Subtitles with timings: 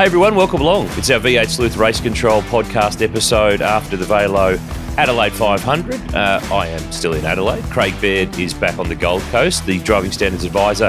[0.00, 0.86] Hey everyone, welcome along.
[0.92, 4.58] It's our V8 Sleuth Race Control podcast episode after the VAILO
[4.96, 6.14] Adelaide 500.
[6.14, 7.62] Uh, I am still in Adelaide.
[7.64, 10.86] Craig Baird is back on the Gold Coast, the driving standards advisor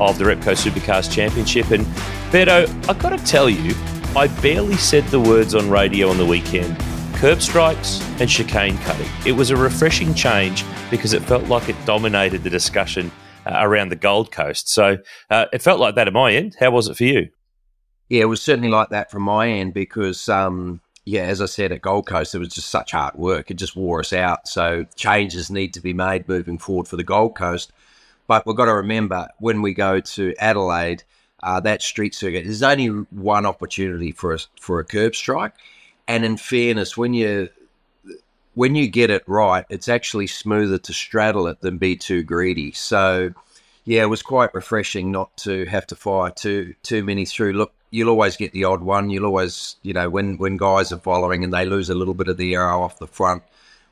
[0.00, 1.72] of the Repco Supercars Championship.
[1.72, 1.84] And
[2.32, 3.74] Beto, I've got to tell you,
[4.16, 6.74] I barely said the words on radio on the weekend
[7.16, 9.10] curb strikes and chicane cutting.
[9.26, 13.12] It was a refreshing change because it felt like it dominated the discussion
[13.44, 14.70] uh, around the Gold Coast.
[14.70, 14.96] So
[15.28, 16.56] uh, it felt like that at my end.
[16.58, 17.28] How was it for you?
[18.08, 21.72] Yeah, it was certainly like that from my end because, um, yeah, as I said
[21.72, 23.50] at Gold Coast, it was just such hard work.
[23.50, 24.46] It just wore us out.
[24.48, 27.72] So changes need to be made moving forward for the Gold Coast.
[28.26, 31.02] But we've got to remember when we go to Adelaide,
[31.42, 35.52] uh, that street circuit, there's only one opportunity for a, for a curb strike.
[36.08, 37.48] And in fairness, when you
[38.54, 42.70] when you get it right, it's actually smoother to straddle it than be too greedy.
[42.72, 43.34] So,
[43.84, 47.54] yeah, it was quite refreshing not to have to fire too too many through.
[47.54, 49.08] Look, you'll always get the odd one.
[49.08, 52.26] You'll always, you know, when when guys are following and they lose a little bit
[52.26, 53.44] of the aero off the front.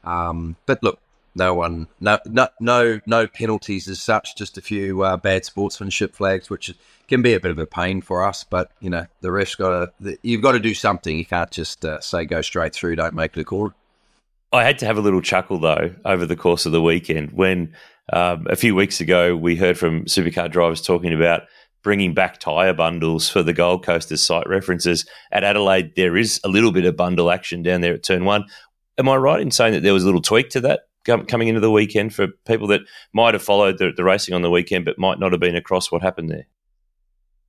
[0.03, 0.99] Um, but look,
[1.37, 4.37] no one, no, no, no, no penalties as such.
[4.37, 6.75] Just a few uh, bad sportsmanship flags, which
[7.07, 8.43] can be a bit of a pain for us.
[8.43, 11.17] But you know, the ref's got to, you've got to do something.
[11.17, 13.73] You can't just uh, say go straight through, don't make a call.
[14.53, 17.73] I had to have a little chuckle though over the course of the weekend when
[18.13, 21.45] um, a few weeks ago we heard from supercar drivers talking about
[21.83, 25.05] bringing back tyre bundles for the Gold Coast as site references.
[25.31, 28.45] At Adelaide, there is a little bit of bundle action down there at turn one.
[28.99, 31.61] Am I right in saying that there was a little tweak to that coming into
[31.61, 34.99] the weekend for people that might have followed the, the racing on the weekend but
[34.99, 36.47] might not have been across what happened there?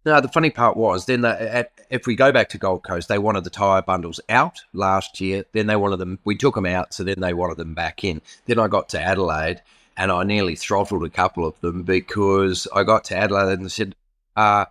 [0.05, 3.17] No, the funny part was then at, if we go back to Gold Coast, they
[3.17, 5.45] wanted the tyre bundles out last year.
[5.53, 8.21] Then they wanted them, we took them out, so then they wanted them back in.
[8.45, 9.61] Then I got to Adelaide
[9.95, 13.95] and I nearly throttled a couple of them because I got to Adelaide and said,
[14.35, 14.65] uh,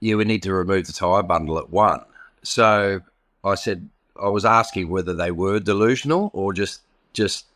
[0.00, 2.00] you would need to remove the tyre bundle at one.
[2.42, 3.00] So
[3.44, 3.88] I said,
[4.20, 6.80] I was asking whether they were delusional or just
[7.12, 7.46] just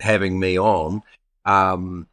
[0.00, 1.02] having me on.
[1.44, 2.06] Um,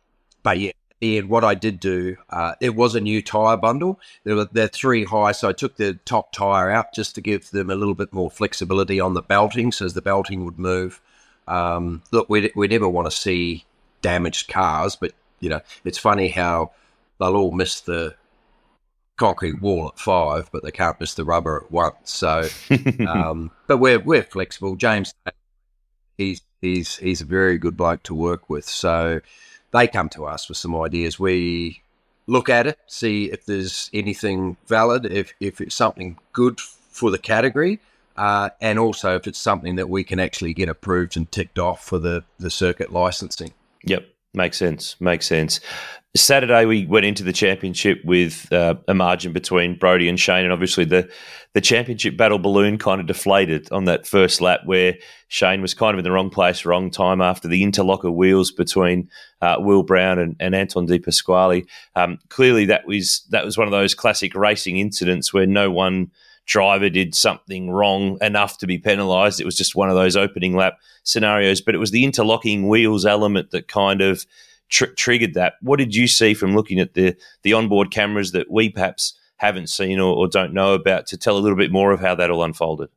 [0.43, 0.71] but yeah,
[1.01, 3.99] and what I did do, uh, it was a new tyre bundle.
[4.23, 7.51] There were they're three high, so I took the top tyre out just to give
[7.51, 11.01] them a little bit more flexibility on the belting, so the belting would move.
[11.47, 13.65] Um, look, we we never want to see
[14.01, 16.71] damaged cars, but you know it's funny how
[17.19, 18.15] they'll all miss the
[19.17, 22.11] concrete wall at five, but they can't miss the rubber at once.
[22.11, 22.47] So,
[23.07, 24.75] um, but we're we're flexible.
[24.75, 25.13] James,
[26.17, 28.65] he's he's he's a very good bloke to work with.
[28.65, 29.21] So
[29.73, 31.19] they come to us with some ideas.
[31.19, 31.81] We
[32.27, 37.19] look at it, see if there's anything valid, if if it's something good for the
[37.19, 37.79] category.
[38.15, 41.85] Uh, and also if it's something that we can actually get approved and ticked off
[41.85, 43.53] for the, the circuit licensing.
[43.83, 44.07] Yep.
[44.33, 44.99] Makes sense.
[44.99, 45.59] Makes sense.
[46.21, 50.53] Saturday we went into the championship with uh, a margin between Brodie and Shane, and
[50.53, 51.09] obviously the
[51.53, 54.95] the championship battle balloon kind of deflated on that first lap where
[55.27, 59.09] Shane was kind of in the wrong place, wrong time after the interlocker wheels between
[59.41, 61.65] uh, Will Brown and, and Anton De Pasquale.
[61.95, 66.11] Um, clearly, that was that was one of those classic racing incidents where no one
[66.45, 69.41] driver did something wrong enough to be penalised.
[69.41, 73.05] It was just one of those opening lap scenarios, but it was the interlocking wheels
[73.05, 74.25] element that kind of
[74.69, 75.55] tr- triggered that.
[75.61, 79.67] What did you see from looking at the the onboard cameras that we perhaps haven't
[79.69, 82.31] seen or, or don't know about to tell a little bit more of how that
[82.31, 82.89] all unfolded?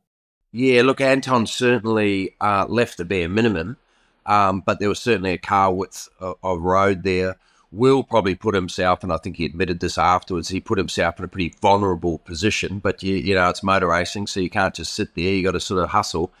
[0.51, 3.77] Yeah, look, Anton certainly uh, left the bare minimum,
[4.25, 7.37] um, but there was certainly a car width of, of road there.
[7.73, 11.23] Will probably put himself, and I think he admitted this afterwards, he put himself in
[11.23, 12.79] a pretty vulnerable position.
[12.79, 15.31] But, you, you know, it's motor racing, so you can't just sit there.
[15.31, 16.33] you got to sort of hustle.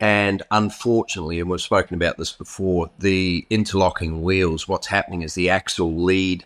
[0.00, 5.50] And unfortunately, and we've spoken about this before, the interlocking wheels, what's happening is the
[5.50, 6.44] axle lead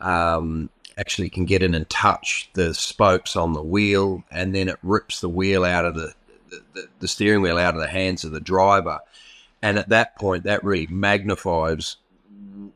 [0.00, 4.78] um, actually can get in and touch the spokes on the wheel, and then it
[4.82, 6.12] rips the wheel out of the,
[6.74, 9.00] the, the steering wheel out of the hands of the driver.
[9.62, 11.96] And at that point, that really magnifies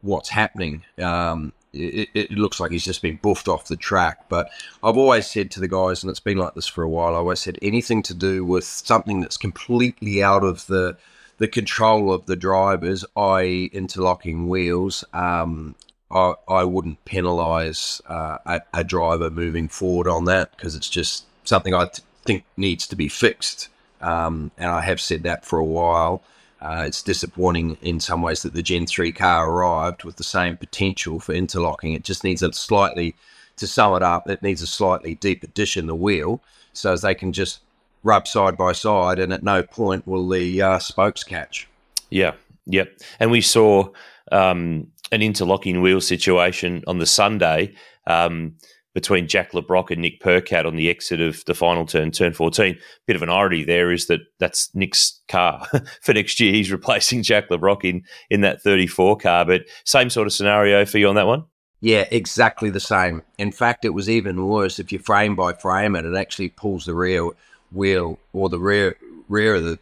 [0.02, 0.84] what's happening.
[0.98, 4.28] Um, it, it, looks like he's just been buffed off the track.
[4.28, 4.50] But
[4.82, 7.14] I've always said to the guys, and it's been like this for a while.
[7.14, 10.96] I always said anything to do with something that's completely out of the
[11.38, 15.04] the control of the drivers, i.e., interlocking wheels.
[15.12, 15.74] Um,
[16.10, 21.26] I, I wouldn't penalise uh, a, a, driver moving forward on that because it's just
[21.44, 23.68] something I th- think needs to be fixed.
[24.00, 26.22] Um, and I have said that for a while.
[26.60, 30.56] Uh, it's disappointing in some ways that the Gen 3 car arrived with the same
[30.56, 31.92] potential for interlocking.
[31.92, 33.14] It just needs a slightly,
[33.56, 36.40] to sum it up, it needs a slightly deeper dish in the wheel
[36.72, 37.60] so as they can just
[38.02, 41.68] rub side by side and at no point will the uh, spokes catch.
[42.10, 42.34] Yeah,
[42.66, 42.98] yep.
[43.18, 43.90] And we saw
[44.32, 47.74] um, an interlocking wheel situation on the Sunday.
[48.06, 48.56] Um,
[48.96, 52.32] between Jack Le Brocq and Nick Percat on the exit of the final turn, turn
[52.32, 52.78] 14.
[53.04, 55.66] Bit of an oddity there is that that's Nick's car
[56.00, 56.50] for next year.
[56.50, 60.86] He's replacing Jack Le Brocq in, in that 34 car, but same sort of scenario
[60.86, 61.44] for you on that one?
[61.82, 63.22] Yeah, exactly the same.
[63.36, 64.78] In fact, it was even worse.
[64.78, 67.28] If you frame by frame it, it actually pulls the rear
[67.70, 68.96] wheel or the rear
[69.28, 69.78] rear of the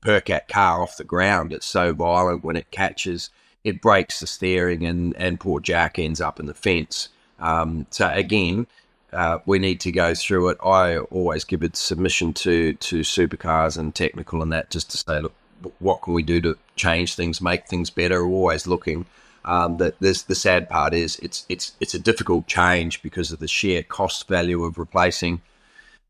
[0.00, 1.52] Percat car off the ground.
[1.52, 3.28] It's so violent when it catches,
[3.64, 7.10] it breaks the steering, and and poor Jack ends up in the fence.
[7.38, 8.66] Um, so again,
[9.12, 10.58] uh, we need to go through it.
[10.64, 15.20] I always give it submission to to supercars and technical and that just to say,
[15.20, 15.34] look,
[15.78, 18.26] what can we do to change things, make things better?
[18.26, 19.06] We're always looking.
[19.44, 23.38] Um, that this the sad part is it's it's it's a difficult change because of
[23.38, 25.40] the sheer cost value of replacing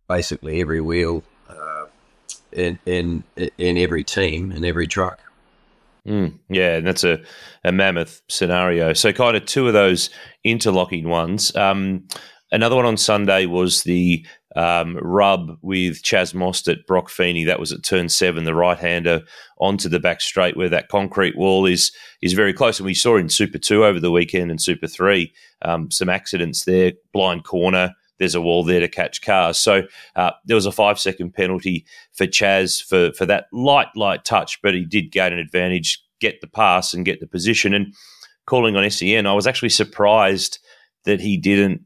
[0.09, 1.85] basically every wheel uh,
[2.51, 5.21] in in in every team in every truck.
[6.07, 7.19] Mm, yeah, and that's a,
[7.65, 8.93] a mammoth scenario.
[8.93, 10.11] So, kind of two of those
[10.45, 11.55] interlocking ones.
[11.57, 12.07] Um,
[12.53, 14.25] another one on Sunday was the
[14.55, 17.45] um, rub with Chaz Mostert, Broc Feeney.
[17.45, 19.23] That was at turn seven, the right hander
[19.59, 21.91] onto the back straight where that concrete wall is
[22.23, 22.79] is very close.
[22.79, 25.33] And we saw in Super Two over the weekend and Super Three
[25.63, 29.59] um, some accidents there, blind corner there's a wall there to catch cars.
[29.59, 29.83] So
[30.15, 34.61] uh, there was a five second penalty for Chaz for for that light light touch,
[34.63, 37.75] but he did gain an advantage, get the pass and get the position.
[37.75, 37.95] And
[38.47, 40.59] calling on SEN, I was actually surprised
[41.05, 41.83] that he didn't,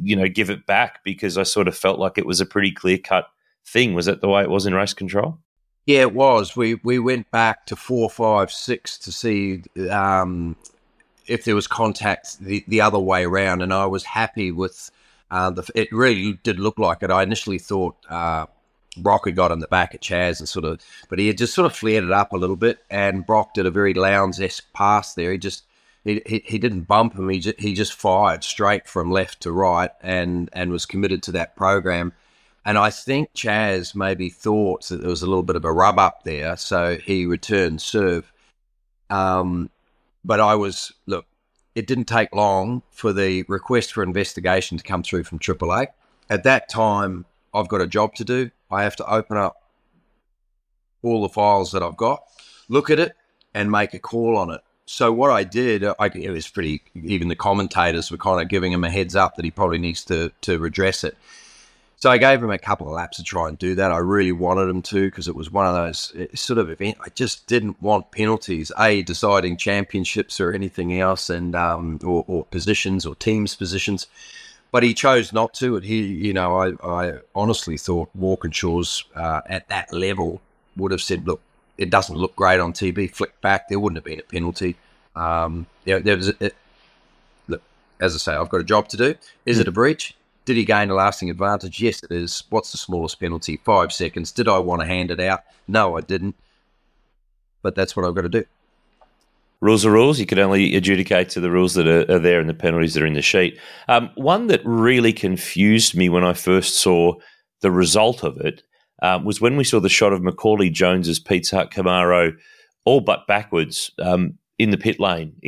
[0.00, 2.72] you know, give it back because I sort of felt like it was a pretty
[2.72, 3.26] clear cut
[3.66, 3.94] thing.
[3.94, 5.38] Was that the way it was in race control?
[5.86, 6.54] Yeah, it was.
[6.54, 10.54] We we went back to four, five, six to see um,
[11.26, 14.90] if there was contact the, the other way around, and I was happy with
[15.30, 17.10] uh, the, it really did look like it.
[17.10, 18.46] I initially thought uh,
[18.96, 21.54] Broc had got in the back at Chaz and sort of, but he had just
[21.54, 24.72] sort of flared it up a little bit, and Broc did a very Lowndes esque
[24.72, 25.32] pass there.
[25.32, 25.64] He just
[26.04, 27.28] he, he, he didn't bump him.
[27.28, 31.32] He just, he just fired straight from left to right and and was committed to
[31.32, 32.12] that program.
[32.64, 35.98] And I think Chaz maybe thought that there was a little bit of a rub
[35.98, 38.30] up there, so he returned serve.
[39.10, 39.70] Um,
[40.24, 41.26] but I was look,
[41.78, 45.90] it didn't take long for the request for investigation to come through from 888.
[46.28, 48.50] At that time, I've got a job to do.
[48.68, 49.62] I have to open up
[51.02, 52.24] all the files that I've got,
[52.68, 53.14] look at it,
[53.54, 54.60] and make a call on it.
[54.86, 56.82] So what I did, I, it was pretty.
[56.96, 60.04] Even the commentators were kind of giving him a heads up that he probably needs
[60.06, 61.16] to to redress it.
[62.00, 63.90] So I gave him a couple of laps to try and do that.
[63.90, 66.96] I really wanted him to because it was one of those eh, sort of event.
[67.04, 72.44] I just didn't want penalties, a deciding championships or anything else, and um, or, or,
[72.44, 74.06] positions or teams positions.
[74.70, 75.74] But he chose not to.
[75.74, 80.40] And he, you know, I, I honestly thought Walkinshaw's uh, at that level
[80.76, 81.40] would have said, "Look,
[81.78, 83.12] it doesn't look great on TV.
[83.12, 83.68] Flick back.
[83.68, 84.76] There wouldn't have been a penalty."
[85.16, 86.28] Um, there, there was.
[86.28, 86.52] A,
[87.48, 87.62] look,
[87.98, 89.16] as I say, I've got a job to do.
[89.44, 90.14] Is it a breach?
[90.48, 91.78] Did he gain a lasting advantage?
[91.82, 92.44] Yes, it is.
[92.48, 93.60] What's the smallest penalty?
[93.66, 94.32] Five seconds.
[94.32, 95.42] Did I want to hand it out?
[95.68, 96.36] No, I didn't.
[97.60, 98.46] But that's what I've got to do.
[99.60, 100.18] Rules are rules.
[100.18, 103.02] You can only adjudicate to the rules that are, are there and the penalties that
[103.02, 103.60] are in the sheet.
[103.88, 107.16] Um, one that really confused me when I first saw
[107.60, 108.62] the result of it
[109.02, 112.34] um, was when we saw the shot of Macauley Jones's Pizza Hut Camaro
[112.86, 115.34] all but backwards um, in the pit lane,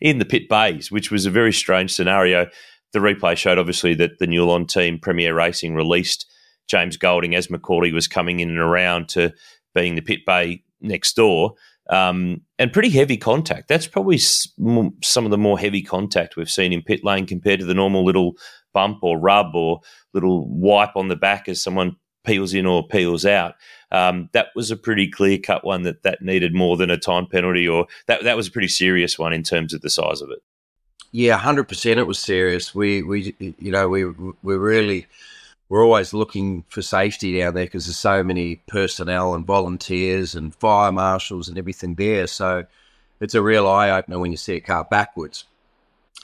[0.00, 2.48] in the pit bays, which was a very strange scenario
[2.92, 6.26] the replay showed obviously that the Newlon team, PremiAir Racing, released
[6.68, 9.32] James Golding as Macauley was coming in and around to
[9.74, 11.54] being the pit bay next door.
[11.88, 13.66] Um, and pretty heavy contact.
[13.66, 17.66] That's probably some of the more heavy contact we've seen in pit lane compared to
[17.66, 18.34] the normal little
[18.72, 19.80] bump or rub or
[20.14, 23.54] little wipe on the back as someone peels in or peels out.
[23.90, 27.26] Um, that was a pretty clear cut one that that needed more than a time
[27.26, 30.30] penalty, or that that was a pretty serious one in terms of the size of
[30.30, 30.38] it.
[31.12, 31.98] Yeah, hundred percent.
[31.98, 32.74] It was serious.
[32.74, 35.06] We we you know we we really
[35.68, 40.54] we're always looking for safety down there because there's so many personnel and volunteers and
[40.54, 42.26] fire marshals and everything there.
[42.26, 42.64] So
[43.20, 45.44] it's a real eye opener when you see a car backwards.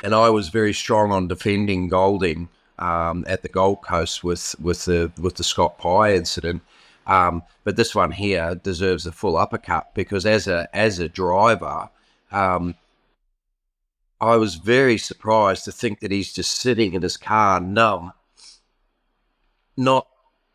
[0.03, 4.85] And I was very strong on defending Golding um, at the Gold Coast with with
[4.85, 6.63] the with the Scott Pye incident.
[7.07, 11.89] Um, but this one here deserves a full uppercut because as a as a driver,
[12.33, 12.75] um,
[14.21, 18.13] I was very surprised to think that he's just sitting in his car numb,
[19.77, 20.07] not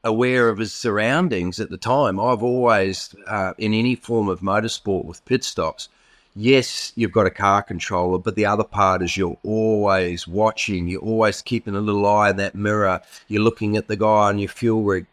[0.03, 2.20] aware of his surroundings at the time.
[2.20, 5.89] I've always, uh, in any form of motorsport with pit stops,
[6.36, 11.01] yes, you've got a car controller, but the other part is you're always watching, you're
[11.01, 14.50] always keeping a little eye in that mirror, you're looking at the guy on your
[14.50, 15.06] fuel rig,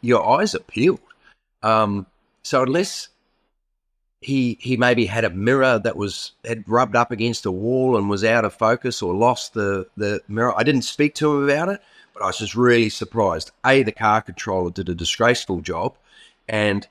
[0.00, 1.00] your eyes are peeled.
[1.62, 2.06] Um,
[2.42, 3.08] so unless
[4.26, 8.10] he he maybe had a mirror that was had rubbed up against a wall and
[8.10, 10.52] was out of focus or lost the the mirror.
[10.58, 11.80] I didn't speak to him about it,
[12.12, 13.52] but I was just really surprised.
[13.64, 15.94] A, the car controller did a disgraceful job,
[16.48, 16.88] and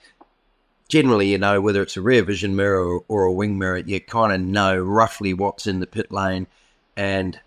[0.88, 4.32] generally, you know, whether it's a rear vision mirror or, a wing mirror, you kind
[4.32, 6.48] of know roughly what's in the pit lane,
[6.96, 7.38] and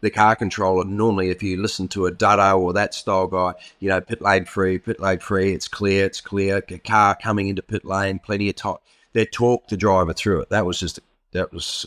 [0.00, 0.84] the car controller.
[0.84, 4.44] Normally, if you listen to a Dutto or that style guy, you know, pit lane
[4.44, 6.58] free, pit lane free, it's clear, it's clear.
[6.58, 8.76] A car coming into pit lane, plenty of time.
[9.14, 10.50] They talked the driver through it.
[10.50, 11.00] That was just
[11.32, 11.86] that was.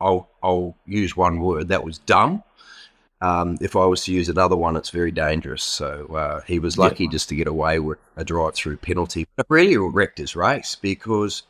[0.00, 1.68] I'll I'll use one word.
[1.68, 2.44] That was dumb.
[3.20, 5.64] Um, if I was to use another one, it's very dangerous.
[5.64, 7.10] So uh, he was lucky yeah.
[7.10, 9.26] just to get away with a drive-through penalty.
[9.36, 11.42] It really wrecked his race because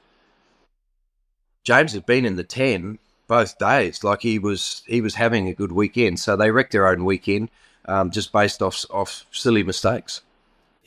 [1.64, 4.02] James had been in the ten both days.
[4.02, 6.20] Like he was he was having a good weekend.
[6.20, 7.50] So they wrecked their own weekend
[7.84, 10.22] um, just based off off silly mistakes.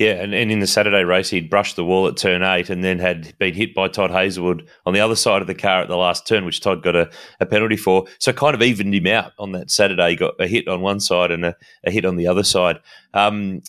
[0.02, 2.84] Yeah, and, and in the Saturday race, he'd brushed the wall at turn eight and
[2.84, 5.90] then had been hit by Todd Hazelwood on the other side of the car at
[5.90, 7.08] the last turn, which Todd got a,
[7.40, 8.08] a penalty for.
[8.18, 10.10] So kind of evened him out on that Saturday.
[10.10, 12.80] He got a hit on one side and a, a hit on the other side.
[13.14, 13.62] Um,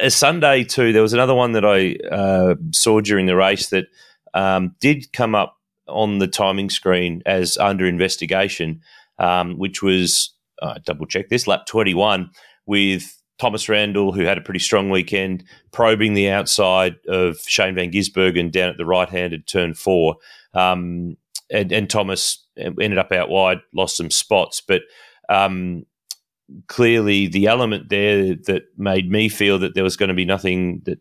[0.00, 3.86] a Sunday, too, there was another one that I uh, saw during the race that
[4.34, 5.58] um, did come up
[5.88, 8.82] on the timing screen as under investigation,
[9.18, 12.30] um, which was uh, double check this lap 21
[12.66, 17.90] with Thomas Randle, who had a pretty strong weekend, probing the outside of Shane Van
[17.90, 20.18] Gisbergen down at the right hand at turn four.
[20.54, 21.16] Um,
[21.50, 24.60] and, and, Thomas ended up out wide, lost some spots.
[24.60, 24.82] But
[25.28, 25.86] um,
[26.68, 30.82] clearly, the element there that made me feel that there was going to be nothing
[30.84, 31.00] that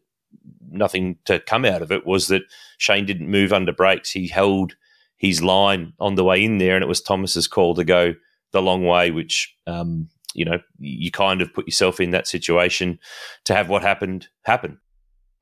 [0.67, 2.41] nothing to come out of it was that
[2.79, 4.10] Shane didn't move under brakes.
[4.10, 4.74] He held
[5.15, 8.15] his line on the way in there, and it was Thomas's call to go
[8.51, 13.00] the long way, which um, you know you kind of put yourself in that situation
[13.45, 14.79] to have what happened happen.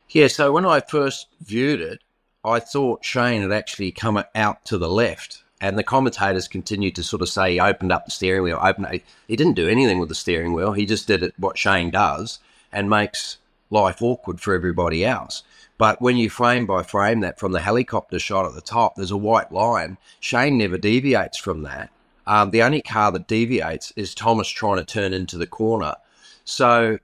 [0.10, 0.28] Yeah.
[0.28, 2.00] So when I first viewed it,
[2.44, 5.44] I thought Shane had actually come out to the left.
[5.62, 8.60] And the commentators continued to sort of say he opened up the steering wheel.
[8.62, 10.72] Opened, he didn't do anything with the steering wheel.
[10.72, 12.40] He just did it what Shane does
[12.72, 15.44] and makes life awkward for everybody else.
[15.78, 19.12] But when you frame by frame that from the helicopter shot at the top, there's
[19.12, 19.98] a white line.
[20.20, 21.90] Shane never deviates from that.
[22.30, 25.96] Um, the only car that deviates is Thomas trying to turn into the corner.
[26.46, 27.00] So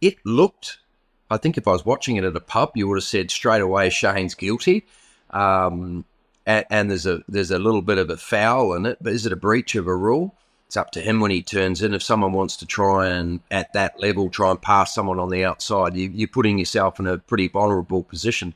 [0.00, 0.78] it looked,
[1.30, 3.62] I think if I was watching it at a pub, you would have said straight
[3.62, 4.84] away Shane's guilty.
[5.30, 6.04] Um,
[6.46, 9.24] and, and, there's a there's a little bit of a foul in it, but is
[9.24, 10.36] it a breach of a rule?
[10.74, 11.94] it's up to him when he turns in.
[11.94, 15.44] If someone wants to try and at that level try and pass someone on the
[15.44, 18.54] outside, you, you're putting yourself in a pretty vulnerable position.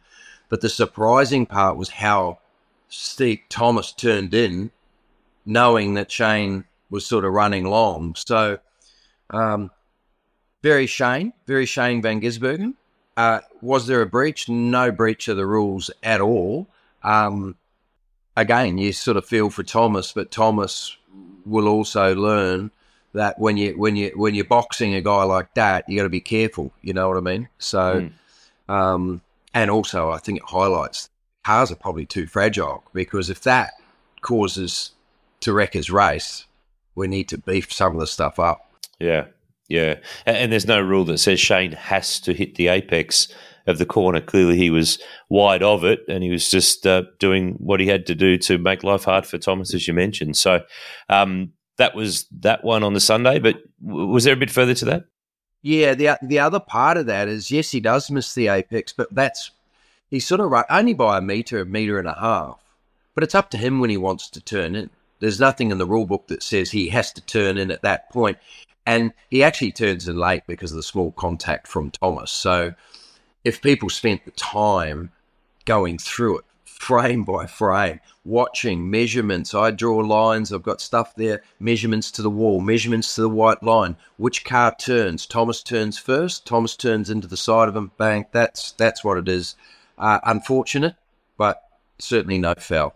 [0.49, 2.38] But the surprising part was how
[2.88, 4.73] steep Thomas turned in,
[5.48, 8.14] knowing that Shane was sort of running long.
[8.14, 8.58] So,
[9.30, 9.70] um,
[10.62, 12.74] very Shane, very Shane Van Gisbergen.
[13.16, 14.48] Uh, was there a breach?
[14.48, 16.68] No breach of the rules at all.
[17.02, 17.56] Um,
[18.36, 20.96] again, you sort of feel for Thomas, but Thomas
[21.44, 22.70] will also learn
[23.14, 26.08] that when you when you when you're boxing a guy like that, you got to
[26.08, 26.72] be careful.
[26.82, 27.48] You know what I mean?
[27.58, 28.10] So,
[28.68, 28.72] mm.
[28.72, 29.22] um,
[29.54, 31.08] and also I think it highlights
[31.48, 33.72] cars are probably too fragile because if that
[34.20, 34.92] causes
[35.40, 36.47] to wreck his race,
[36.95, 38.71] we need to beef some of the stuff up.
[38.99, 39.26] Yeah,
[39.68, 43.28] yeah, and, and there's no rule that says Shane has to hit the apex
[43.66, 44.21] of the corner.
[44.21, 48.07] Clearly, he was wide of it, and he was just uh, doing what he had
[48.07, 50.37] to do to make life hard for Thomas, as you mentioned.
[50.37, 50.62] So
[51.09, 53.38] um, that was that one on the Sunday.
[53.38, 55.04] But w- was there a bit further to that?
[55.62, 59.14] Yeah, the the other part of that is yes, he does miss the apex, but
[59.14, 59.50] that's
[60.11, 62.61] he's sort of right only by a meter, a meter and a half.
[63.14, 64.90] But it's up to him when he wants to turn in.
[65.20, 68.10] There's nothing in the rule book that says he has to turn in at that
[68.10, 68.38] point.
[68.87, 72.30] And he actually turns in late because of the small contact from Thomas.
[72.30, 72.75] So
[73.44, 75.12] if people spent the time
[75.64, 76.44] going through it
[76.78, 79.54] frame by frame, watching measurements.
[79.54, 83.62] I draw lines, I've got stuff there, measurements to the wall, measurements to the white
[83.62, 85.26] line, which car turns.
[85.26, 89.28] Thomas turns first, Thomas turns into the side of him, bang, that's that's what it
[89.28, 89.56] is.
[89.98, 90.94] Uh, unfortunate,
[91.37, 91.62] but
[91.98, 92.94] certainly no foul.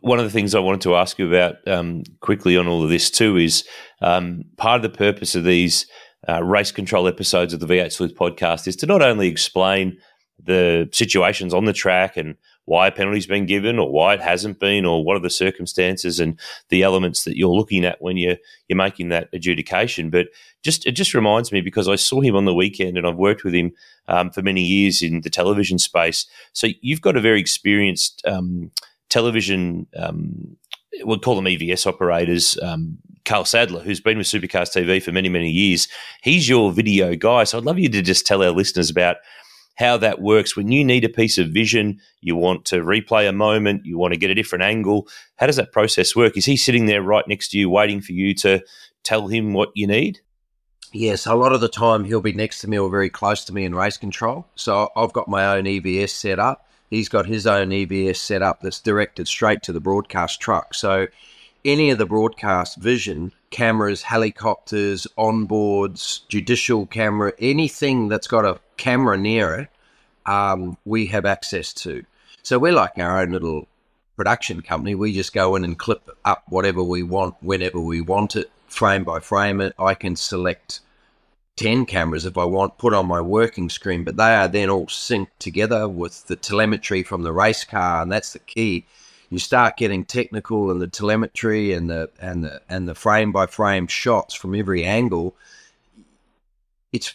[0.00, 2.90] One of the things I wanted to ask you about um, quickly on all of
[2.90, 3.64] this too is
[4.00, 5.86] um, part of the purpose of these
[6.28, 9.98] uh, race control episodes of the V8 Sleuth podcast is to not only explain
[10.42, 14.60] the situations on the track and why a penalty's been given or why it hasn't
[14.60, 16.38] been or what are the circumstances and
[16.68, 18.36] the elements that you're looking at when you're
[18.68, 20.10] you're making that adjudication.
[20.10, 20.28] But
[20.62, 23.42] just it just reminds me because I saw him on the weekend and I've worked
[23.42, 23.72] with him
[24.06, 26.26] um, for many years in the television space.
[26.52, 28.70] So you've got a very experienced um,
[29.08, 29.86] television.
[29.96, 30.56] Um,
[31.00, 35.28] we'll call them EVS operators, um, Carl Sadler, who's been with Supercars TV for many,
[35.28, 35.88] many years.
[36.22, 37.44] He's your video guy.
[37.44, 39.16] So I'd love you to just tell our listeners about
[39.78, 43.32] how that works when you need a piece of vision, you want to replay a
[43.32, 45.06] moment, you want to get a different angle.
[45.36, 46.36] How does that process work?
[46.36, 48.60] Is he sitting there right next to you, waiting for you to
[49.04, 50.18] tell him what you need?
[50.92, 53.54] Yes, a lot of the time he'll be next to me or very close to
[53.54, 54.48] me in race control.
[54.56, 56.66] So I've got my own EVS set up.
[56.90, 60.74] He's got his own EVS set up that's directed straight to the broadcast truck.
[60.74, 61.06] So
[61.64, 69.16] any of the broadcast vision cameras, helicopters, onboards, judicial camera, anything that's got a camera
[69.16, 69.68] near it,
[70.30, 72.04] um, we have access to.
[72.42, 73.66] So we're like our own little
[74.16, 74.94] production company.
[74.94, 79.04] We just go in and clip up whatever we want whenever we want it, frame
[79.04, 79.74] by frame it.
[79.78, 80.80] I can select
[81.58, 84.86] 10 cameras if I want, put on my working screen, but they are then all
[84.86, 88.86] synced together with the telemetry from the race car, and that's the key.
[89.28, 93.46] You start getting technical and the telemetry and the and the and the frame by
[93.46, 95.34] frame shots from every angle.
[96.92, 97.12] It's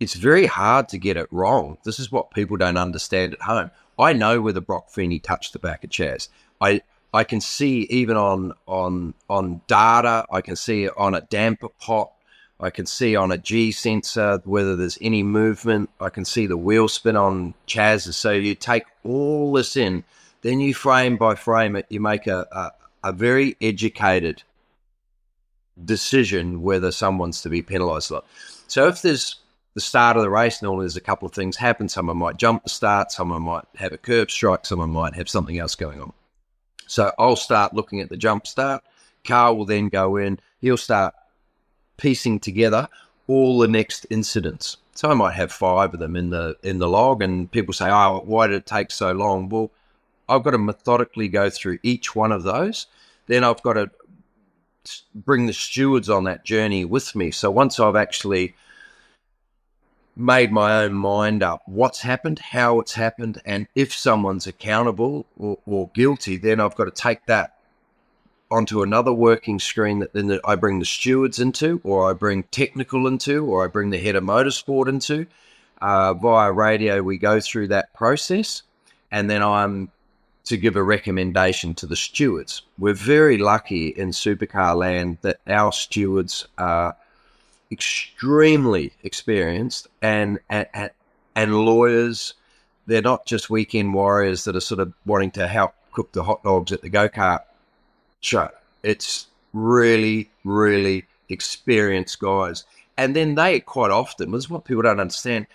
[0.00, 1.76] it's very hard to get it wrong.
[1.84, 3.70] This is what people don't understand at home.
[3.98, 6.28] I know whether broc feeney touched the back of chaz.
[6.60, 6.80] I
[7.14, 11.70] i can see even on on on data i can see it on a damper
[11.80, 12.12] pot
[12.60, 15.90] I can see on a G sensor whether there's any movement.
[16.00, 18.12] I can see the wheel spin on Chaz.
[18.12, 20.04] So you take all this in
[20.42, 24.42] then you frame by frame it, you make a, a, a very educated
[25.84, 28.26] decision whether someone's to be penalised or not.
[28.66, 29.36] So if there's
[29.74, 31.88] the start of the race, and normally there's a couple of things happen.
[31.88, 35.58] Someone might jump the start, someone might have a curb strike, someone might have something
[35.58, 36.12] else going on.
[36.86, 38.82] So I'll start looking at the jump start.
[39.24, 40.40] Carl will then go in.
[40.60, 41.14] He'll start
[41.98, 42.88] piecing together
[43.26, 44.78] all the next incidents.
[44.94, 47.88] So I might have five of them in the in the log, and people say,
[47.90, 49.70] "Oh, why did it take so long?" Well,
[50.28, 52.86] I've got to methodically go through each one of those.
[53.26, 53.90] Then I've got to
[55.14, 57.30] bring the stewards on that journey with me.
[57.30, 58.54] So once I've actually
[60.16, 65.58] made my own mind up what's happened, how it's happened, and if someone's accountable or,
[65.64, 67.57] or guilty, then I've got to take that
[68.50, 73.06] onto another working screen that then I bring the stewards into, or I bring technical
[73.06, 75.26] into, or I bring the head of motorsport into.
[75.80, 78.62] Uh, via radio, we go through that process,
[79.12, 79.90] and then I'm
[80.46, 82.62] to give a recommendation to the stewards.
[82.78, 86.96] We're very lucky in supercar land that our stewards are
[87.70, 90.90] extremely experienced and, and,
[91.36, 92.32] and lawyers.
[92.86, 96.42] They're not just weekend warriors that are sort of wanting to help cook the hot
[96.42, 97.40] dogs at the go kart
[98.20, 98.50] show.
[98.82, 102.64] It's really, really experienced guys.
[102.96, 105.46] And then they quite often, this is what people don't understand,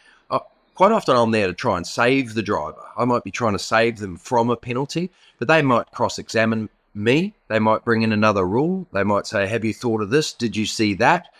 [0.76, 2.82] quite often I'm there to try and save the driver.
[2.98, 6.70] I might be trying to save them from a penalty, but they might cross examine
[6.94, 7.34] me.
[7.48, 8.88] They might bring in another rule.
[8.94, 10.34] They might say, Have you thought of this?
[10.34, 11.34] Did you see that?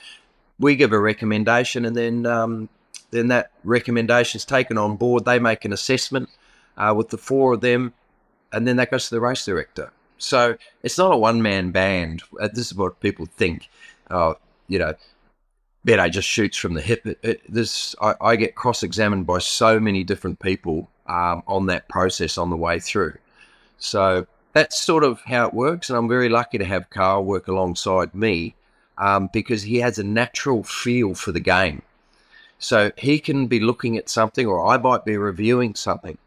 [0.60, 2.70] We give a recommendation, and then um,
[3.12, 5.26] then that recommendation is taken on board.
[5.26, 6.30] They make an assessment
[6.78, 7.94] uh, with the four of them,
[8.52, 9.92] and then that goes to the race director.
[10.24, 12.24] So it's not a one man band.
[12.40, 13.70] Uh, this is what people think.
[14.10, 14.36] Uh,
[14.68, 14.94] you know,
[15.86, 17.06] Beto just shoots from the hip.
[17.06, 21.90] It, it, this I, I, get cross-examined by so many different people um, on that
[21.90, 23.18] process on the way through.
[23.80, 27.50] So that's sort of how it works, and I'm very lucky to have Carl work
[27.50, 28.56] alongside me
[28.98, 31.82] um, because he has a natural feel for the game.
[32.60, 36.18] So he can be looking at something, or I might be reviewing something.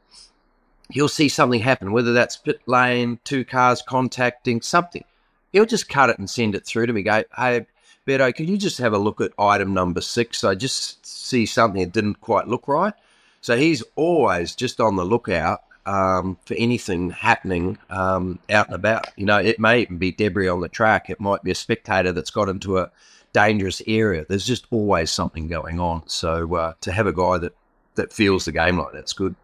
[0.91, 5.05] He'll see something happen, whether that's pit lane, two cars contacting something.
[5.53, 7.03] He'll just cut it and send it through to me.
[7.03, 7.67] Go, hey,
[8.07, 10.45] Beto, can you just have a look at item number six?
[10.45, 12.95] I just see something that didn't quite look right.
[13.41, 19.07] So he's always just on the lookout um, for anything happening um, out and about.
[19.17, 21.11] You know, it may even be debris on the track.
[21.11, 22.91] It might be a spectator that's got into a
[23.33, 24.25] dangerous area.
[24.29, 26.09] There's just always something going on.
[26.09, 27.55] So uh, to have a guy that
[27.95, 29.35] that feels the game like that's good.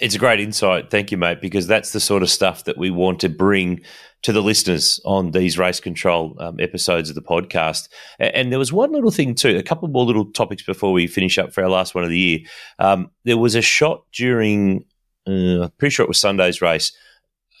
[0.00, 0.90] It's a great insight.
[0.90, 3.80] Thank you, mate, because that's the sort of stuff that we want to bring
[4.22, 7.88] to the listeners on these race control um, episodes of the podcast.
[8.20, 11.36] And there was one little thing, too, a couple more little topics before we finish
[11.36, 12.38] up for our last one of the year.
[12.78, 14.84] Um, there was a shot during,
[15.26, 16.92] uh, I'm pretty sure it was Sunday's race,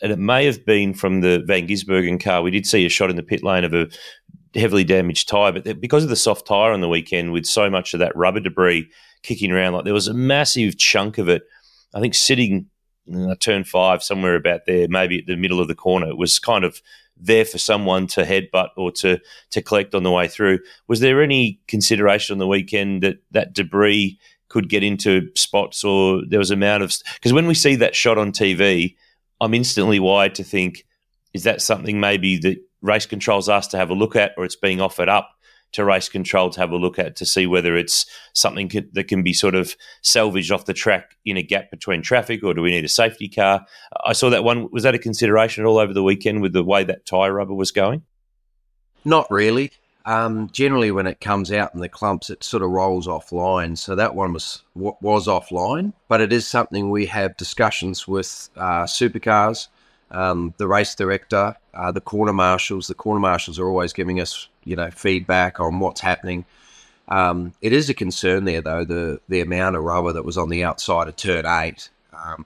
[0.00, 2.42] and it may have been from the Van Gisbergen car.
[2.42, 3.88] We did see a shot in the pit lane of a
[4.54, 7.94] heavily damaged tyre, but because of the soft tyre on the weekend, with so much
[7.94, 8.88] of that rubber debris
[9.24, 11.42] kicking around, like there was a massive chunk of it
[11.94, 12.66] I think sitting
[13.40, 16.64] turn five somewhere about there, maybe at the middle of the corner, it was kind
[16.64, 16.82] of
[17.16, 19.18] there for someone to headbutt or to
[19.50, 20.60] to collect on the way through.
[20.86, 26.22] Was there any consideration on the weekend that that debris could get into spots, or
[26.26, 28.96] there was amount of because when we see that shot on TV,
[29.40, 30.86] I'm instantly wired to think,
[31.34, 34.56] is that something maybe that race controls asked to have a look at, or it's
[34.56, 35.30] being offered up
[35.72, 39.22] to race control to have a look at to see whether it's something that can
[39.22, 42.70] be sort of salvaged off the track in a gap between traffic, or do we
[42.70, 43.66] need a safety car?
[44.04, 44.70] I saw that one.
[44.70, 47.54] Was that a consideration at all over the weekend with the way that tyre rubber
[47.54, 48.02] was going?
[49.04, 49.72] Not really.
[50.08, 53.76] Um, generally, when it comes out in the clumps, it sort of rolls offline.
[53.76, 58.84] So that one was was offline, but it is something we have discussions with uh,
[58.84, 59.68] supercars,
[60.10, 62.86] um, the race director, uh, the corner marshals.
[62.86, 66.44] The corner marshals are always giving us, you know, feedback on what's happening.
[67.08, 70.50] Um, it is a concern there, though, the the amount of rubber that was on
[70.50, 71.88] the outside of turn eight.
[72.12, 72.44] Um,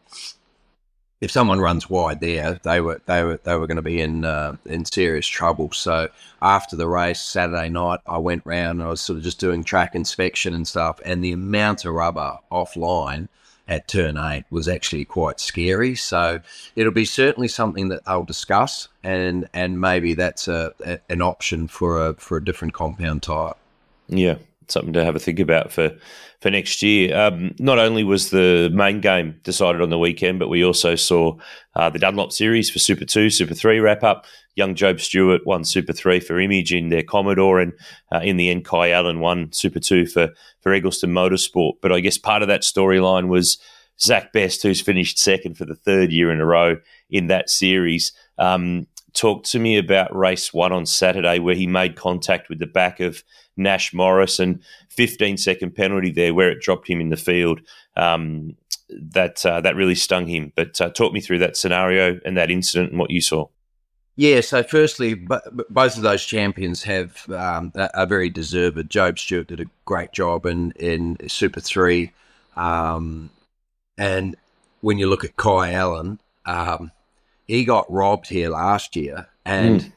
[1.21, 4.25] if someone runs wide there, they were they were they were going to be in
[4.25, 5.71] uh, in serious trouble.
[5.73, 6.09] So
[6.41, 8.81] after the race Saturday night, I went round.
[8.81, 11.95] And I was sort of just doing track inspection and stuff, and the amount of
[11.95, 13.29] rubber offline
[13.69, 15.95] at turn eight was actually quite scary.
[15.95, 16.41] So
[16.77, 21.69] it'll be certainly something that I'll discuss, and and maybe that's a, a an option
[21.69, 23.57] for a for a different compound type.
[24.09, 24.39] Yeah,
[24.73, 25.93] something to have a think about for
[26.41, 27.17] for next year.
[27.17, 31.37] Um, not only was the main game decided on the weekend, but we also saw
[31.77, 34.27] uh, the Dunlop Series for Super Two, Super Three wrap up.
[34.55, 37.73] Young Jobe Stewart won Super Three for Image in their Commodore, and
[38.13, 40.31] uh, in the end, Kai Allen won Super Two for
[40.61, 41.75] for Eggleston Motorsport.
[41.81, 43.59] But I guess part of that storyline was
[44.01, 46.77] Zak Best, who's finished second for the third year in a row
[47.09, 48.13] in that series.
[48.39, 52.67] Um, talked to me about race one on Saturday, where he made contact with the
[52.67, 53.23] back of
[53.57, 57.61] Nash Morris and 15 second penalty there, where it dropped him in the field.
[57.97, 58.57] Um,
[58.89, 60.53] that uh, that really stung him.
[60.55, 63.47] But uh, talk me through that scenario and that incident and what you saw.
[64.15, 65.37] Yeah, so firstly, b-
[65.71, 67.73] both of those champions have um,
[68.07, 68.77] very deserved.
[68.91, 72.13] Jobe Stewart did a great job in in Super Three,
[72.57, 73.31] um,
[73.97, 74.37] and
[74.81, 76.91] when you look at Kai Allen, um,
[77.53, 79.93] he got robbed here last year, and mm.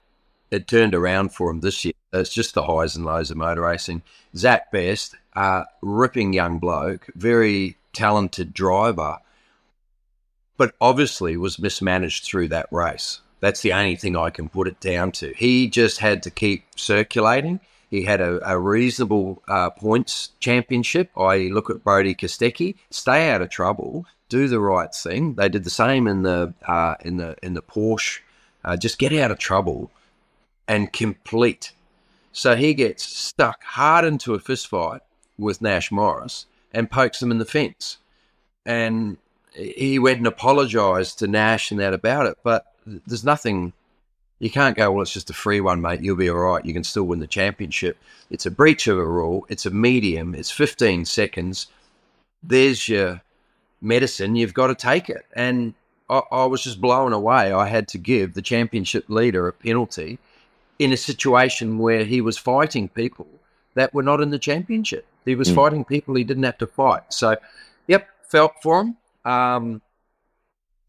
[0.51, 1.93] it turned around for him this year.
[2.11, 4.01] It's just the highs and lows of motor racing.
[4.35, 9.19] Zak Best, uh, ripping young bloke, very talented driver,
[10.57, 13.21] but obviously was mismanaged through that race.
[13.39, 15.33] That's the only thing I can put it down to.
[15.37, 17.61] He just had to keep circulating.
[17.89, 21.09] He had a, a reasonable uh, points championship.
[21.15, 25.35] I look at Brodie Kostecki, stay out of trouble, do the right thing.
[25.35, 28.19] They did the same in the uh, in the in the Porsche.
[28.63, 29.91] Uh, just get out of trouble
[30.67, 31.71] and complete.
[32.31, 35.01] So he gets stuck hard into a fistfight
[35.37, 37.97] with Nash Morris and pokes him in the fence.
[38.65, 39.17] And
[39.53, 42.37] he went and apologised to Nash and that about it.
[42.43, 43.73] But there's nothing.
[44.39, 46.01] You can't go, well, it's just a free one, mate.
[46.01, 46.65] You'll be all right.
[46.65, 47.97] You can still win the championship.
[48.29, 49.45] It's a breach of a rule.
[49.47, 50.35] It's a medium.
[50.35, 51.67] It's 15 seconds.
[52.43, 53.21] There's your
[53.81, 55.25] medicine, you've got to take it.
[55.35, 55.73] And
[56.09, 57.51] I, I, was just blown away.
[57.51, 60.19] I had to give the championship leader a penalty
[60.79, 63.27] in a situation where he was fighting people
[63.75, 65.05] that were not in the championship.
[65.25, 65.55] He was mm.
[65.55, 67.13] fighting people he didn't have to fight.
[67.13, 67.37] So,
[67.87, 68.97] yep, felt for him.
[69.23, 69.81] Um,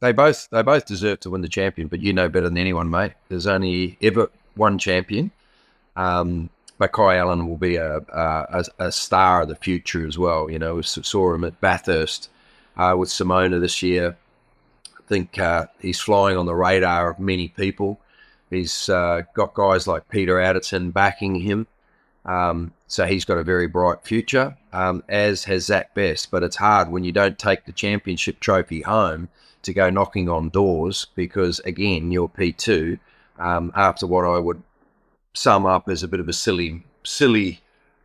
[0.01, 2.91] they both they both deserve to win the champion, but you know better than anyone,
[2.91, 3.13] mate.
[3.29, 5.31] There's only ever one champion.
[5.97, 10.51] Um, but Kai Allen will be a, a, a star of the future as well.
[10.51, 12.29] You know, we saw him at Bathurst
[12.77, 14.17] uh, with Simona this year.
[14.99, 18.01] I think uh, he's flying on the radar of many people.
[18.51, 21.67] He's uh, got guys like Peter Adderton backing him.
[22.25, 26.31] Um, so he's got a very bright future, um, as has Zak Best.
[26.31, 29.29] But it's hard when you don't take the championship trophy home
[29.63, 32.99] to go knocking on doors because, again, you're P2
[33.39, 34.63] um, after what I would
[35.35, 37.61] sum up as a bit of a silly, silly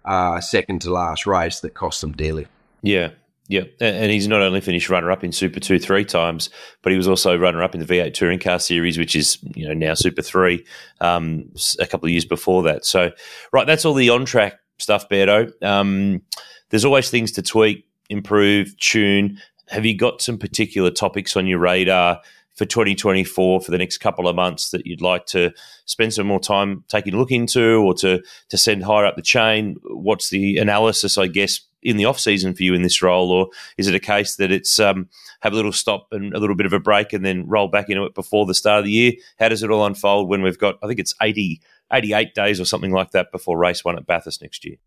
[0.06, 2.48] uh, second to last race that cost them dearly.
[2.82, 3.12] Yeah,
[3.52, 6.50] yeah, and he's not only finished runner up in Super Two three times,
[6.82, 9.68] but he was also runner up in the V8 Touring Car Series, which is you
[9.68, 10.66] know now Super Three,
[11.02, 12.86] um, a couple of years before that.
[12.86, 13.12] So,
[13.52, 15.52] right, that's all the on track stuff, Berto.
[15.62, 16.22] Um,
[16.70, 19.38] there's always things to tweak, improve, tune.
[19.68, 22.22] Have you got some particular topics on your radar
[22.56, 25.52] for 2024 for the next couple of months that you'd like to
[25.86, 29.22] spend some more time taking a look into, or to to send higher up the
[29.22, 29.78] chain?
[29.84, 33.50] What's the analysis, I guess, in the off season for you in this role, or
[33.78, 35.10] is it a case that it's um,
[35.42, 37.90] have a little stop and a little bit of a break and then roll back
[37.90, 39.14] into it before the start of the year?
[39.40, 41.62] How does it all unfold when we've got I think it's 80,
[41.92, 44.78] 88 days or something like that before race one at Bathurst next year?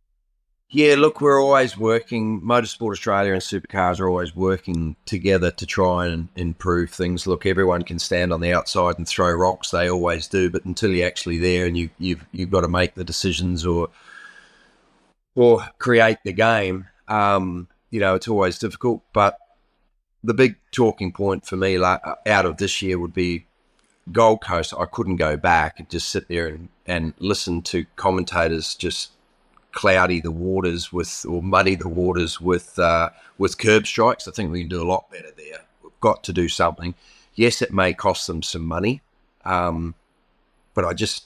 [0.70, 2.40] Yeah, look, we're always working.
[2.40, 7.26] Motorsport Australia and supercars are always working together to try and improve things.
[7.26, 10.50] Look, everyone can stand on the outside and throw rocks; they always do.
[10.50, 13.88] But until you're actually there and you, you've you've got to make the decisions or
[15.36, 19.02] or create the game, um, you know, it's always difficult.
[19.12, 19.38] But
[20.24, 23.46] the big talking point for me like, out of this year would be
[24.10, 24.74] Gold Coast.
[24.76, 29.10] I couldn't go back and just sit there and, and listen to commentators just
[29.74, 34.26] cloudy the waters with or muddy the waters with uh, with curb strikes.
[34.26, 35.60] I think we can do a lot better there.
[35.82, 36.94] We've got to do something.
[37.34, 39.02] Yes, it may cost them some money,
[39.44, 39.94] um,
[40.72, 41.24] but I just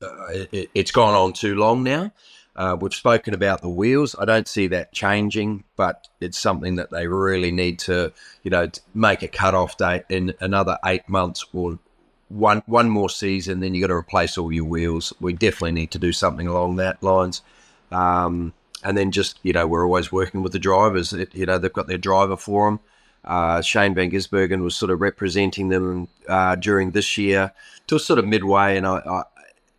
[0.00, 2.12] uh, it, it's gone on too long now.
[2.56, 4.14] Uh, we've spoken about the wheels.
[4.16, 8.12] I don't see that changing, but it's something that they really need to,
[8.44, 11.80] you know, make a cut-off date in another eight months or
[12.28, 13.60] one one more season.
[13.60, 15.12] Then you got to replace all your wheels.
[15.20, 17.42] We definitely need to do something along that lines.
[17.90, 21.12] Um, and then just you know, we're always working with the drivers.
[21.12, 22.80] It, you know, they've got their driver for them.
[23.24, 27.52] Uh, Shane Van Gisbergen was sort of representing them uh, during this year
[27.86, 29.22] to sort of midway, and I,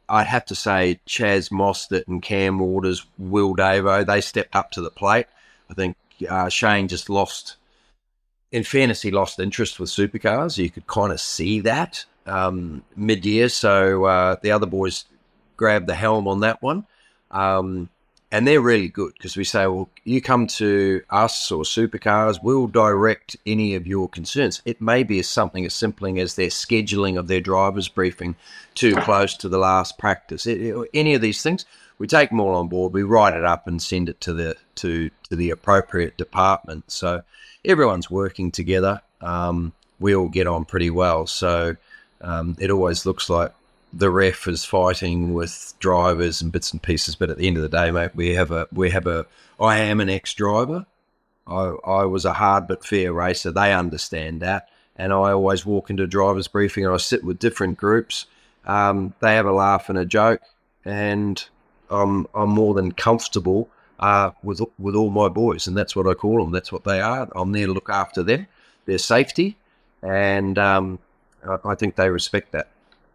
[0.09, 4.81] I'd have to say Chaz Mostert and Cam Waters, Will Davo, they stepped up to
[4.81, 5.27] the plate.
[5.69, 7.57] I think uh, Shane just lost,
[8.51, 10.57] in fairness, he lost interest with supercars.
[10.57, 13.49] You could kind of see that um, mid year.
[13.49, 15.05] So uh, the other boys
[15.57, 16.85] grabbed the helm on that one.
[17.31, 17.89] Um,
[18.31, 22.67] and they're really good because we say, well, you come to us or supercars, we'll
[22.67, 24.61] direct any of your concerns.
[24.65, 28.35] It may be something as simple as their scheduling of their driver's briefing
[28.73, 30.45] too close to the last practice.
[30.47, 31.65] It, it, any of these things,
[31.97, 32.93] we take them all on board.
[32.93, 36.91] We write it up and send it to the to to the appropriate department.
[36.91, 37.21] So
[37.63, 39.01] everyone's working together.
[39.21, 41.25] Um, we all get on pretty well.
[41.25, 41.77] So
[42.21, 43.51] um, it always looks like
[43.93, 47.15] the ref is fighting with drivers and bits and pieces.
[47.15, 49.25] But at the end of the day, mate, we have a we have a.
[49.59, 50.85] I am an ex driver.
[51.47, 53.51] I I was a hard but fair racer.
[53.51, 57.77] They understand that, and I always walk into drivers briefing and I sit with different
[57.77, 58.25] groups.
[58.65, 60.41] Um, they have a laugh and a joke,
[60.83, 61.43] and
[61.89, 66.13] I'm I'm more than comfortable uh, with with all my boys, and that's what I
[66.13, 66.51] call them.
[66.51, 67.29] That's what they are.
[67.35, 68.47] I'm there to look after them,
[68.85, 69.55] their safety,
[70.01, 70.99] and um,
[71.63, 72.69] I, think they respect that.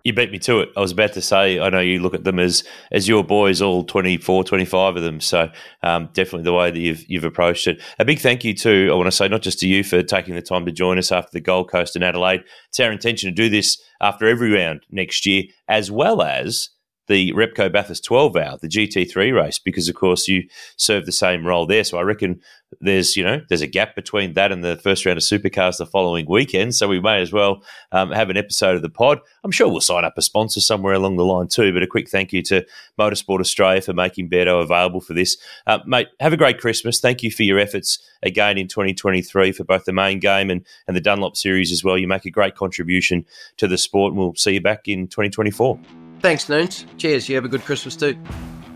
[0.05, 0.71] You beat me to it.
[0.77, 3.61] I was about to say, I know you look at them as as your boys,
[3.61, 5.21] all 24, 25 of them.
[5.21, 5.51] So
[5.83, 7.83] um, definitely the way that you've you've approached it.
[7.99, 10.35] A big thank you to I want to say not just to you for taking
[10.35, 12.45] the time to join us after the Gold Coast and Adelaide.
[12.69, 16.71] It's our intention to do this after every round next year, as well as
[17.11, 21.45] the Repco Bathurst 12 hour, the GT3 race, because of course you serve the same
[21.45, 21.83] role there.
[21.83, 22.41] So I reckon
[22.81, 25.87] there's you know there's a gap between that and the first round of supercars the
[25.87, 26.77] following weekend.
[26.77, 29.19] So we may as well um, have an episode of the pod.
[29.43, 31.73] I'm sure we'll sign up a sponsor somewhere along the line too.
[31.73, 32.65] But a quick thank you to
[32.97, 36.07] Motorsport Australia for making Beto available for this, uh, mate.
[36.21, 37.01] Have a great Christmas.
[37.01, 40.97] Thank you for your efforts again in 2023 for both the main game and and
[40.97, 41.99] the Dunlop series as well.
[41.99, 46.10] You make a great contribution to the sport, and we'll see you back in 2024.
[46.21, 46.87] Thanks, Noons.
[46.99, 47.29] Cheers.
[47.29, 48.17] You have a good Christmas too.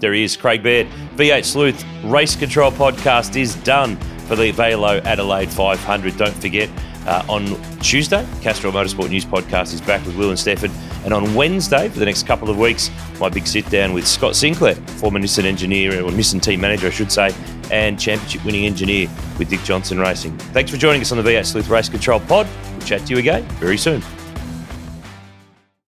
[0.00, 0.86] There he is, Craig Baird.
[1.16, 6.16] V8 Sleuth Race Control Podcast is done for the VAILO Adelaide 500.
[6.16, 6.68] Don't forget,
[7.06, 7.46] uh, on
[7.80, 10.70] Tuesday, Castrol Motorsport News Podcast is back with Will and Stefan.
[11.04, 14.34] And on Wednesday, for the next couple of weeks, my big sit down with Scott
[14.36, 17.34] Sinclair, former Nissan engineer, or Nissan team manager, I should say,
[17.70, 20.36] and championship winning engineer with Dick Johnson Racing.
[20.38, 22.48] Thanks for joining us on the V8 Sleuth Race Control Pod.
[22.72, 24.02] We'll chat to you again very soon.